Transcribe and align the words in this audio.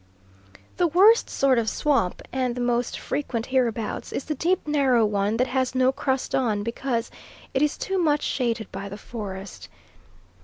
The 0.77 0.87
worst 0.87 1.29
sort 1.29 1.59
of 1.59 1.69
swamp, 1.69 2.23
and 2.33 2.55
the 2.55 2.59
most 2.61 2.97
frequent 2.97 3.45
hereabouts, 3.45 4.11
is 4.11 4.25
the 4.25 4.33
deep 4.33 4.67
narrow 4.67 5.05
one 5.05 5.37
that 5.37 5.45
has 5.45 5.75
no 5.75 5.91
crust 5.91 6.33
on, 6.33 6.63
because 6.63 7.11
it 7.53 7.61
is 7.61 7.77
too 7.77 7.99
much 7.99 8.23
shaded 8.23 8.71
by 8.71 8.89
the 8.89 8.97
forest. 8.97 9.69